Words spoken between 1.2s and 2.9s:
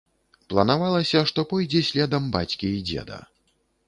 што пойдзе следам бацькі і